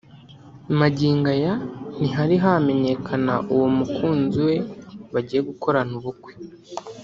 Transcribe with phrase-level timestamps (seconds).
[0.79, 1.53] Magingo aya
[1.97, 4.55] ntihari hamenyekana uwo mukunzi we
[5.13, 6.33] bagiye gukorana ubukwe